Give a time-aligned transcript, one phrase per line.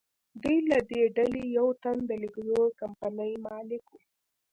[0.43, 3.93] دوی له دې ډلې یو تن د لکزور کمپنۍ مالک و.